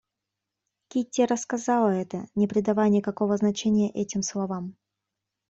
[0.87, 4.75] Кити рассказала это, не придавая никакого значения этим словам.